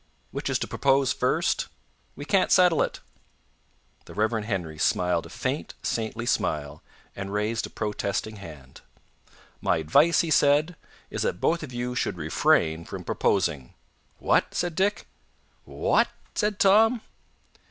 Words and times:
"Which 0.31 0.49
is 0.49 0.57
to 0.57 0.67
propose 0.67 1.13
first?" 1.13 1.67
"We 2.15 2.25
can't 2.25 2.51
settle 2.51 2.81
it." 2.81 3.01
The 4.05 4.15
Rev. 4.15 4.43
Henry 4.45 4.79
smiled 4.79 5.27
a 5.27 5.29
faint, 5.29 5.75
saintly 5.83 6.25
smile 6.25 6.81
and 7.15 7.31
raised 7.31 7.67
a 7.67 7.69
protesting 7.69 8.37
hand. 8.37 8.81
"My 9.61 9.77
advice," 9.77 10.21
he 10.21 10.31
said, 10.31 10.75
"is 11.11 11.21
that 11.21 11.39
both 11.39 11.61
of 11.61 11.71
you 11.71 11.93
should 11.93 12.17
refrain 12.17 12.83
from 12.83 13.03
proposing." 13.03 13.75
"What?" 14.17 14.55
said 14.55 14.73
Dick. 14.73 15.05
"Wha 15.67 15.99
at?" 15.99 16.09
said 16.33 16.57
Tom. 16.57 17.01